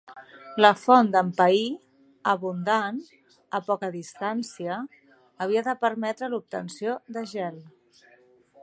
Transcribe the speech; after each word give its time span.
La 0.65 0.69
font 0.83 1.11
d'en 1.15 1.27
Paí, 1.41 1.59
abundant, 2.33 2.97
a 3.59 3.61
poca 3.69 3.91
distància, 3.99 4.79
havia 5.45 5.65
de 5.71 5.79
permetre 5.87 6.33
l'obtenció 6.35 6.99
de 7.19 7.29
gel. 7.37 7.63